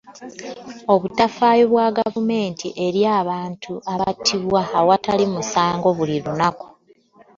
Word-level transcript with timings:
obutafaayo 0.93 1.63
bwagavumenti 1.73 2.67
eri 2.85 3.01
abantu 3.19 3.73
abatibwa 3.93 4.61
ewatali 4.79 5.25
musango 5.33 5.89
buli 5.97 6.15
lunaku 6.25 6.67